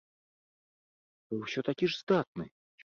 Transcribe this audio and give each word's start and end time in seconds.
Вы 1.29 1.35
ўсё 1.45 1.59
такі 1.71 1.85
ж 1.95 2.03
здатны! 2.03 2.45